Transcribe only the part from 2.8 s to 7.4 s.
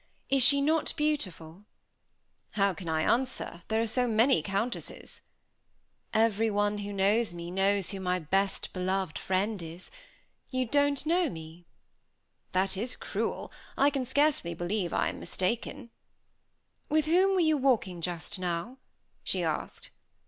I answer, there are so many countesses." "Everyone who knows